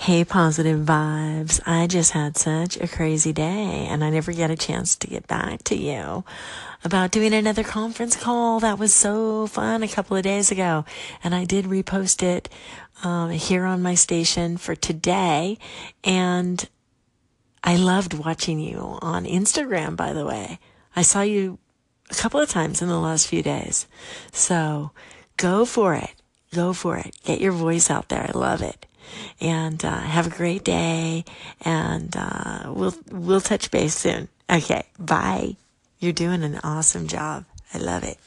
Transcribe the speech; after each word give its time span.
Hey, 0.00 0.24
positive 0.24 0.80
vibes. 0.86 1.60
I 1.66 1.86
just 1.86 2.12
had 2.12 2.38
such 2.38 2.78
a 2.78 2.88
crazy 2.88 3.34
day 3.34 3.86
and 3.90 4.02
I 4.02 4.08
never 4.08 4.32
get 4.32 4.50
a 4.50 4.56
chance 4.56 4.96
to 4.96 5.06
get 5.06 5.26
back 5.26 5.62
to 5.64 5.76
you 5.76 6.24
about 6.82 7.10
doing 7.10 7.34
another 7.34 7.62
conference 7.62 8.16
call. 8.16 8.60
That 8.60 8.78
was 8.78 8.94
so 8.94 9.46
fun 9.46 9.82
a 9.82 9.88
couple 9.88 10.16
of 10.16 10.22
days 10.22 10.50
ago. 10.50 10.86
And 11.22 11.34
I 11.34 11.44
did 11.44 11.66
repost 11.66 12.22
it 12.22 12.48
um, 13.04 13.28
here 13.28 13.66
on 13.66 13.82
my 13.82 13.94
station 13.94 14.56
for 14.56 14.74
today. 14.74 15.58
And 16.02 16.66
I 17.62 17.76
loved 17.76 18.14
watching 18.14 18.58
you 18.58 18.98
on 19.02 19.26
Instagram, 19.26 19.96
by 19.96 20.14
the 20.14 20.24
way. 20.24 20.60
I 20.96 21.02
saw 21.02 21.20
you 21.20 21.58
a 22.10 22.14
couple 22.14 22.40
of 22.40 22.48
times 22.48 22.80
in 22.80 22.88
the 22.88 22.98
last 22.98 23.26
few 23.26 23.42
days. 23.42 23.86
So 24.32 24.92
go 25.36 25.66
for 25.66 25.94
it. 25.94 26.14
Go 26.54 26.72
for 26.72 26.96
it. 26.96 27.14
Get 27.22 27.42
your 27.42 27.52
voice 27.52 27.90
out 27.90 28.08
there. 28.08 28.30
I 28.34 28.36
love 28.36 28.62
it. 28.62 28.86
And 29.40 29.84
uh, 29.84 30.00
have 30.00 30.26
a 30.26 30.30
great 30.30 30.64
day. 30.64 31.24
And 31.62 32.14
uh, 32.16 32.72
we'll 32.74 32.94
we'll 33.10 33.40
touch 33.40 33.70
base 33.70 33.94
soon. 33.94 34.28
Okay. 34.50 34.84
Bye. 34.98 35.56
You're 35.98 36.12
doing 36.12 36.42
an 36.42 36.58
awesome 36.64 37.06
job. 37.06 37.44
I 37.74 37.78
love 37.78 38.04
it. 38.04 38.18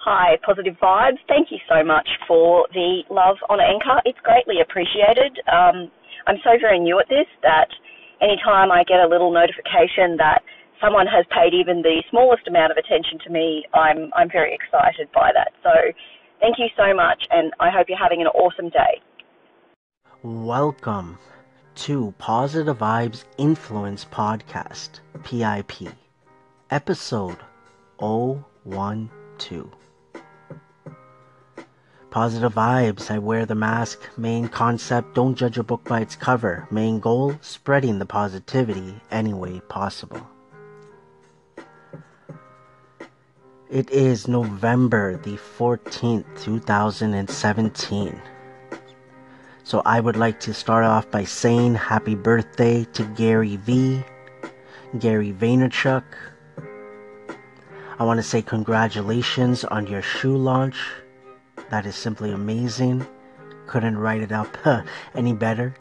Hi, 0.00 0.38
Positive 0.44 0.74
Vibes. 0.82 1.20
Thank 1.28 1.52
you 1.52 1.58
so 1.68 1.84
much 1.84 2.08
for 2.26 2.66
the 2.72 3.02
love 3.10 3.36
on 3.50 3.60
Anchor. 3.60 4.00
It's 4.06 4.18
greatly 4.24 4.56
appreciated. 4.62 5.38
Um, 5.44 5.90
I'm 6.26 6.40
so 6.42 6.56
very 6.58 6.80
new 6.80 6.98
at 6.98 7.08
this 7.08 7.28
that 7.42 7.68
anytime 8.22 8.72
I 8.72 8.82
get 8.84 9.00
a 9.00 9.06
little 9.06 9.30
notification 9.30 10.16
that 10.16 10.40
someone 10.80 11.06
has 11.06 11.26
paid 11.28 11.52
even 11.52 11.82
the 11.82 12.02
smallest 12.08 12.48
amount 12.48 12.72
of 12.72 12.78
attention 12.78 13.18
to 13.24 13.30
me, 13.30 13.64
I'm 13.74 14.10
I'm 14.16 14.30
very 14.32 14.54
excited 14.56 15.12
by 15.12 15.32
that. 15.36 15.52
So 15.62 15.72
thank 16.40 16.58
you 16.58 16.68
so 16.76 16.94
much 16.94 17.22
and 17.30 17.52
I 17.60 17.70
hope 17.70 17.88
you're 17.88 17.98
having 17.98 18.20
an 18.20 18.28
awesome 18.28 18.70
day. 18.70 19.00
Welcome 20.22 21.18
to 21.76 22.14
Positive 22.18 22.76
Vibes 22.76 23.24
Influence 23.38 24.04
Podcast, 24.04 25.00
PIP, 25.22 25.94
episode 26.70 27.38
012. 27.98 29.74
Positive 32.10 32.52
vibes, 32.52 33.08
I 33.08 33.18
wear 33.18 33.46
the 33.46 33.54
mask. 33.54 34.00
Main 34.18 34.48
concept, 34.48 35.14
don't 35.14 35.36
judge 35.36 35.58
a 35.58 35.62
book 35.62 35.84
by 35.84 36.00
its 36.00 36.16
cover. 36.16 36.66
Main 36.70 36.98
goal, 36.98 37.36
spreading 37.40 38.00
the 38.00 38.06
positivity 38.06 38.96
any 39.12 39.32
way 39.32 39.60
possible. 39.68 40.26
It 43.70 43.88
is 43.92 44.26
November 44.26 45.16
the 45.18 45.36
14th, 45.36 46.24
2017. 46.42 48.20
So 49.62 49.80
I 49.84 50.00
would 50.00 50.16
like 50.16 50.40
to 50.40 50.52
start 50.52 50.84
off 50.84 51.08
by 51.08 51.22
saying 51.22 51.76
happy 51.76 52.16
birthday 52.16 52.82
to 52.94 53.04
Gary 53.14 53.54
Vee, 53.58 54.02
Gary 54.98 55.32
Vaynerchuk. 55.32 56.02
I 58.00 58.02
want 58.02 58.18
to 58.18 58.24
say 58.24 58.42
congratulations 58.42 59.62
on 59.62 59.86
your 59.86 60.02
shoe 60.02 60.36
launch. 60.36 60.76
That 61.70 61.86
is 61.86 61.94
simply 61.94 62.32
amazing. 62.32 63.06
Couldn't 63.68 63.98
write 63.98 64.20
it 64.20 64.32
up 64.32 64.48
any 65.14 65.32
better. 65.32 65.76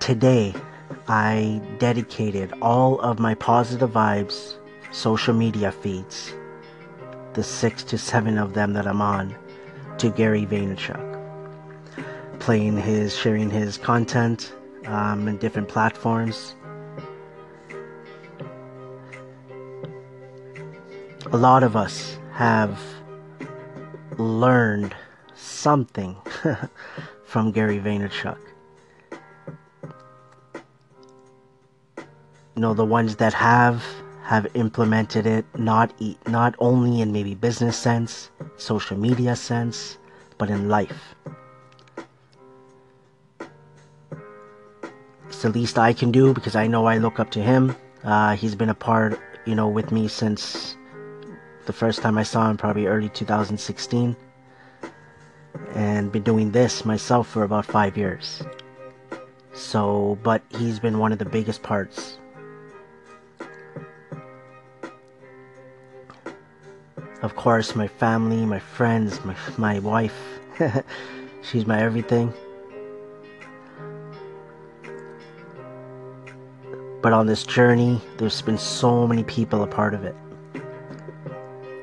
Today, 0.00 0.52
I 1.10 1.60
dedicated 1.78 2.52
all 2.62 3.00
of 3.00 3.18
my 3.18 3.34
positive 3.34 3.90
vibes 3.90 4.54
social 4.92 5.34
media 5.34 5.72
feeds, 5.72 6.32
the 7.32 7.42
six 7.42 7.82
to 7.82 7.98
seven 7.98 8.38
of 8.38 8.54
them 8.54 8.74
that 8.74 8.86
I'm 8.86 9.02
on, 9.02 9.34
to 9.98 10.10
Gary 10.10 10.46
Vaynerchuk. 10.46 11.02
Playing 12.38 12.76
his, 12.76 13.18
sharing 13.18 13.50
his 13.50 13.76
content 13.76 14.54
um, 14.86 15.26
in 15.26 15.36
different 15.38 15.68
platforms. 15.68 16.54
A 21.32 21.36
lot 21.36 21.64
of 21.64 21.74
us 21.74 22.16
have 22.34 22.80
learned 24.16 24.94
something 25.34 26.16
from 27.24 27.50
Gary 27.50 27.80
Vaynerchuk. 27.80 28.38
You 32.60 32.66
know, 32.66 32.74
the 32.74 32.84
ones 32.84 33.16
that 33.16 33.32
have 33.32 33.82
have 34.22 34.46
implemented 34.52 35.24
it 35.24 35.46
not 35.56 35.94
not 36.26 36.54
only 36.58 37.00
in 37.00 37.10
maybe 37.10 37.34
business 37.34 37.74
sense, 37.74 38.28
social 38.58 38.98
media 38.98 39.34
sense, 39.34 39.96
but 40.36 40.50
in 40.50 40.68
life. 40.68 41.14
It's 45.26 45.40
the 45.40 45.48
least 45.48 45.78
I 45.78 45.94
can 45.94 46.10
do 46.12 46.34
because 46.34 46.54
I 46.54 46.66
know 46.66 46.84
I 46.84 46.98
look 46.98 47.18
up 47.18 47.30
to 47.30 47.40
him. 47.40 47.74
Uh, 48.04 48.36
he's 48.36 48.54
been 48.54 48.68
a 48.68 48.74
part, 48.74 49.18
you 49.46 49.54
know, 49.54 49.68
with 49.68 49.90
me 49.90 50.06
since 50.06 50.76
the 51.64 51.72
first 51.72 52.02
time 52.02 52.18
I 52.18 52.24
saw 52.24 52.50
him, 52.50 52.58
probably 52.58 52.86
early 52.88 53.08
2016, 53.08 54.14
and 55.74 56.12
been 56.12 56.24
doing 56.24 56.50
this 56.50 56.84
myself 56.84 57.26
for 57.26 57.42
about 57.42 57.64
five 57.64 57.96
years. 57.96 58.42
So, 59.54 60.18
but 60.22 60.42
he's 60.58 60.78
been 60.78 60.98
one 60.98 61.10
of 61.10 61.18
the 61.18 61.24
biggest 61.24 61.62
parts 61.62 62.18
Of 67.22 67.36
course, 67.36 67.76
my 67.76 67.86
family, 67.86 68.46
my 68.46 68.58
friends, 68.58 69.22
my, 69.26 69.36
my 69.58 69.78
wife. 69.80 70.16
She's 71.42 71.66
my 71.66 71.82
everything. 71.82 72.32
But 77.02 77.12
on 77.12 77.26
this 77.26 77.44
journey, 77.44 78.00
there's 78.16 78.40
been 78.40 78.56
so 78.56 79.06
many 79.06 79.22
people 79.24 79.62
a 79.62 79.66
part 79.66 79.92
of 79.92 80.04
it. 80.04 80.16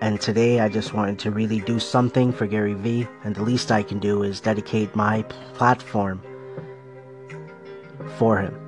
And 0.02 0.20
today 0.20 0.60
I 0.60 0.70
just 0.70 0.94
wanted 0.94 1.20
to 1.20 1.32
really 1.32 1.60
do 1.60 1.80
something 1.80 2.32
for 2.32 2.48
Gary 2.48 2.74
Vee, 2.74 3.08
and 3.24 3.36
the 3.36 3.44
least 3.44 3.72
I 3.72 3.84
can 3.84 4.00
do 4.00 4.24
is 4.24 4.40
dedicate 4.40 4.96
my 4.96 5.22
platform 5.54 6.22
for 8.18 8.40
him. 8.40 8.67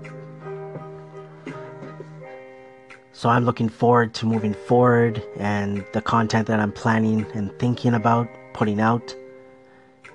So 3.19 3.28
I'm 3.28 3.44
looking 3.44 3.68
forward 3.68 4.13
to 4.13 4.25
moving 4.25 4.53
forward 4.53 5.22
and 5.35 5.84
the 5.91 6.02
content 6.02 6.47
that 6.47 6.62
I'm 6.62 6.72
planning 6.72 7.25
and 7.34 7.52
thinking 7.59 7.94
about 7.94 8.30
putting 8.53 8.80
out. 8.80 9.13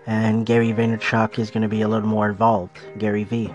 And 0.07 0.47
Gary 0.47 0.73
Vaynerchuk 0.73 1.39
is 1.39 1.51
going 1.51 1.65
to 1.65 1.69
be 1.69 1.83
a 1.83 1.89
little 1.89 2.09
more 2.09 2.31
involved, 2.31 2.79
Gary 2.97 3.25
Vee. 3.25 3.53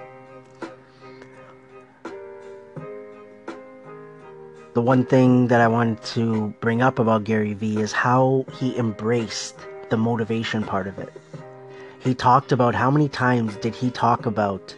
The 4.75 4.81
one 4.81 5.03
thing 5.03 5.47
that 5.47 5.61
I 5.61 5.67
wanted 5.67 6.03
to 6.13 6.53
bring 6.59 6.83
up 6.83 6.99
about 6.99 7.23
Gary 7.23 7.55
Vee 7.55 7.79
is 7.79 7.91
how 7.91 8.45
he 8.59 8.77
embraced 8.77 9.55
the 9.89 9.97
motivation 9.97 10.61
part 10.61 10.85
of 10.85 10.99
it. 10.99 11.11
He 12.01 12.13
talked 12.13 12.51
about 12.51 12.75
how 12.75 12.91
many 12.91 13.09
times 13.09 13.55
did 13.55 13.73
he 13.73 13.89
talk 13.89 14.27
about 14.27 14.75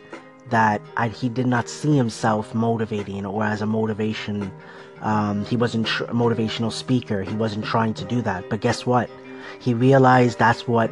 that 0.51 0.81
I, 0.95 1.07
he 1.09 1.29
did 1.29 1.47
not 1.47 1.67
see 1.67 1.97
himself 1.97 2.53
motivating 2.53 3.25
or 3.25 3.43
as 3.43 3.61
a 3.61 3.65
motivation. 3.65 4.51
Um, 5.01 5.45
he 5.45 5.57
wasn't 5.57 5.87
tr- 5.87 6.03
a 6.05 6.13
motivational 6.13 6.71
speaker. 6.71 7.23
He 7.23 7.35
wasn't 7.35 7.65
trying 7.65 7.93
to 7.95 8.05
do 8.05 8.21
that. 8.21 8.49
But 8.49 8.61
guess 8.61 8.85
what? 8.85 9.09
He 9.59 9.73
realized 9.73 10.37
that's 10.37 10.67
what 10.67 10.91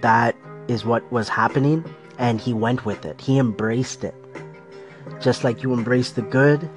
that 0.00 0.34
is 0.68 0.84
what 0.84 1.10
was 1.12 1.28
happening, 1.28 1.84
and 2.18 2.40
he 2.40 2.54
went 2.54 2.84
with 2.84 3.04
it. 3.04 3.20
He 3.20 3.38
embraced 3.38 4.04
it. 4.04 4.14
Just 5.20 5.44
like 5.44 5.62
you 5.62 5.72
embrace 5.72 6.12
the 6.12 6.22
good, 6.22 6.68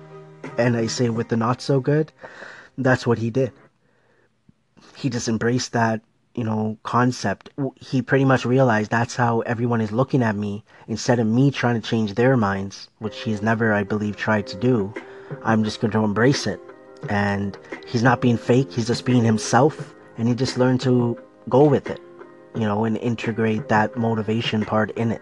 and 0.58 0.76
I 0.76 0.88
say 0.88 1.10
with 1.10 1.30
the 1.30 1.38
not 1.38 1.62
so 1.62 1.80
good, 1.80 2.12
that's 2.78 3.08
what 3.08 3.18
he 3.18 3.30
did. 3.30 3.52
He 4.96 5.10
just 5.10 5.28
embraced 5.28 5.74
that 5.74 6.02
you 6.36 6.44
know, 6.44 6.78
concept, 6.84 7.50
he 7.78 8.02
pretty 8.02 8.26
much 8.26 8.46
realized 8.46 8.92
that's 8.92 9.16
how 9.16 9.40
everyone 9.42 9.80
is 9.80 9.94
looking 9.94 10.22
at 10.22 10.36
me. 10.36 10.64
Instead 10.88 11.20
of 11.20 11.28
me 11.28 11.50
trying 11.50 11.82
to 11.82 11.88
change 11.88 12.14
their 12.14 12.36
minds, 12.36 12.90
which 13.00 13.22
he's 13.22 13.42
never, 13.42 13.74
I 13.74 13.84
believe, 13.84 14.18
tried 14.18 14.46
to 14.48 14.58
do, 14.58 14.94
I'm 15.44 15.64
just 15.64 15.80
going 15.80 15.92
to 15.92 16.04
embrace 16.04 16.46
it. 16.46 16.60
And 17.10 17.58
he's 17.88 18.04
not 18.04 18.20
being 18.20 18.38
fake, 18.38 18.72
he's 18.72 18.88
just 18.88 19.06
being 19.06 19.24
himself, 19.24 19.96
and 20.18 20.28
he 20.28 20.36
just 20.36 20.58
learned 20.58 20.82
to 20.82 21.18
go 21.48 21.64
with 21.64 21.90
it, 21.90 22.02
you 22.54 22.62
know, 22.62 22.84
and 22.84 22.98
integrate 22.98 23.70
that 23.70 23.96
motivation 23.96 24.66
part 24.66 24.92
in 24.92 25.12
it. 25.12 25.22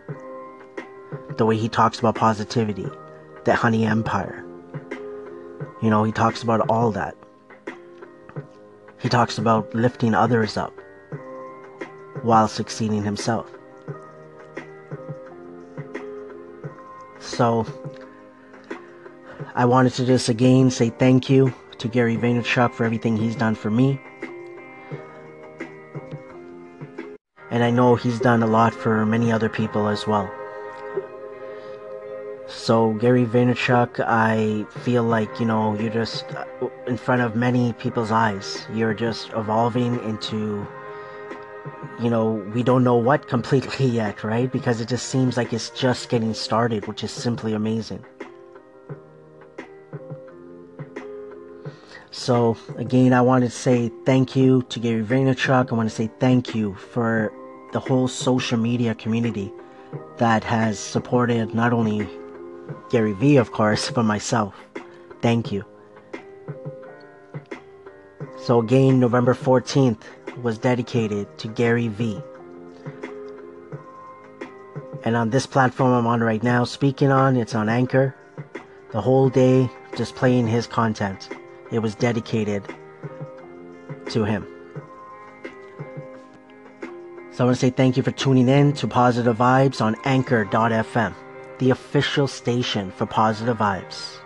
The 1.38 1.46
way 1.46 1.58
he 1.58 1.70
talks 1.70 2.00
about 2.00 2.16
positivity, 2.16 2.88
the 3.46 3.54
honey 3.54 3.86
empire. 3.86 4.44
You 5.82 5.90
know, 5.90 6.04
he 6.04 6.12
talks 6.12 6.42
about 6.42 6.70
all 6.70 6.92
that. 6.92 7.16
He 9.00 9.10
talks 9.10 9.38
about 9.38 9.76
lifting 9.76 10.16
others 10.16 10.58
up 10.58 10.74
while 12.24 12.48
succeeding 12.48 13.04
himself. 13.04 13.50
So, 17.20 17.66
I 19.56 19.66
wanted 19.66 19.94
to 19.94 20.06
just 20.06 20.30
again 20.30 20.72
say 20.72 20.90
thank 20.90 21.30
you 21.30 21.54
to 21.78 21.88
Gary 21.88 22.18
Vaynerchuk 22.18 22.74
for 22.74 22.86
everything 22.86 23.18
he's 23.18 23.36
done 23.36 23.56
for 23.56 23.70
me. 23.70 24.02
And 27.52 27.64
I 27.64 27.70
know 27.70 27.96
he's 27.96 28.20
done 28.20 28.42
a 28.42 28.48
lot 28.48 28.74
for 28.74 29.06
many 29.06 29.32
other 29.32 29.50
people 29.50 29.88
as 29.88 30.08
well. 30.08 30.32
So, 32.48 32.94
Gary 32.94 33.26
Vaynerchuk, 33.26 34.00
I 34.00 34.66
feel 34.82 35.04
like, 35.04 35.40
you 35.40 35.46
know, 35.46 35.78
you're 35.80 35.92
just 35.92 36.26
uh, 36.34 36.46
in 36.88 36.98
front 36.98 37.22
of 37.22 37.36
many 37.36 37.74
people's 37.74 38.12
eyes. 38.12 38.66
You're 38.74 38.94
just 38.94 39.30
evolving 39.34 40.04
into, 40.04 40.66
you 42.00 42.10
know, 42.10 42.32
we 42.54 42.64
don't 42.64 42.84
know 42.84 42.96
what 42.96 43.28
completely 43.28 43.86
yet, 44.02 44.24
right? 44.24 44.52
Because 44.52 44.82
it 44.82 44.88
just 44.88 45.08
seems 45.08 45.38
like 45.38 45.54
it's 45.54 45.70
just 45.70 46.10
getting 46.10 46.34
started, 46.34 46.88
which 46.88 47.04
is 47.04 47.12
simply 47.12 47.54
amazing. 47.54 48.04
So, 52.12 52.56
again, 52.78 53.12
I 53.12 53.22
want 53.22 53.44
to 53.44 53.50
say 53.50 53.92
thank 54.06 54.36
you 54.36 54.62
to 54.70 54.80
Gary 54.80 55.04
Vaynerchuk. 55.04 55.72
I 55.72 55.76
want 55.76 55.90
to 55.90 55.96
say 55.96 56.12
thank 56.20 56.54
you 56.54 56.76
for 56.76 57.34
the 57.72 57.80
whole 57.80 58.08
social 58.08 58.58
media 58.58 58.94
community 58.94 59.52
that 60.18 60.44
has 60.44 60.78
supported 60.78 61.56
not 61.56 61.74
only 61.74 62.08
Gary 62.92 63.14
Vee, 63.14 63.38
of 63.38 63.52
course, 63.52 63.90
but 63.96 64.04
myself. 64.04 64.54
Thank 65.22 65.52
you. 65.52 65.66
So, 68.44 68.60
again, 68.60 69.00
November 69.00 69.34
14th 69.34 70.02
was 70.42 70.58
dedicated 70.58 71.38
to 71.38 71.48
Gary 71.48 71.88
Vee. 71.88 72.22
And 75.06 75.16
on 75.16 75.30
this 75.30 75.46
platform 75.46 75.94
I'm 75.94 76.08
on 76.08 76.22
right 76.22 76.44
now, 76.44 76.64
speaking 76.64 77.12
on, 77.12 77.36
it's 77.38 77.56
on 77.56 77.70
Anchor. 77.70 78.16
The 78.92 79.02
whole 79.02 79.30
day, 79.30 79.70
just 79.96 80.16
playing 80.16 80.48
his 80.48 80.68
content 80.68 81.30
it 81.74 81.80
was 81.80 81.96
dedicated 81.96 82.64
to 84.12 84.24
him. 84.24 84.48
So 87.32 87.44
I 87.44 87.48
want 87.48 87.58
to 87.58 87.60
say 87.60 87.72
thank 87.72 87.98
you 87.98 88.04
for 88.04 88.12
tuning 88.12 88.48
in 88.48 88.74
to 88.74 88.88
Positive 88.88 89.36
Vibes 89.36 89.82
on 89.82 89.96
Anchor.fm, 90.04 91.16
the 91.58 91.72
official 91.72 92.28
station 92.28 92.92
for 92.92 93.08
Positive 93.08 93.58
Vibes. 93.58 94.18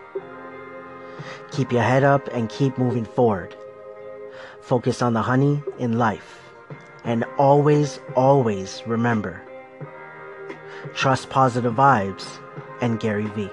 Keep 1.51 1.71
your 1.71 1.83
head 1.83 2.03
up 2.03 2.27
and 2.33 2.49
keep 2.49 2.77
moving 2.77 3.05
forward. 3.05 3.55
Focus 4.67 5.01
on 5.01 5.13
the 5.13 5.21
honey 5.21 5.63
in 5.79 5.97
life. 5.97 6.41
And 7.05 7.23
always, 7.37 8.01
always 8.17 8.83
remember 8.85 9.41
trust 10.93 11.29
positive 11.29 11.73
vibes 11.73 12.27
and 12.81 12.99
Gary 12.99 13.27
Vee. 13.27 13.49